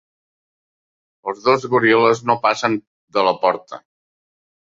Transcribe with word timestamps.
Els 1.31 1.43
dos 1.47 1.67
goril·les 1.73 2.23
no 2.31 2.37
passen 2.47 2.79
de 3.19 3.27
la 3.29 3.35
porta. 3.45 3.81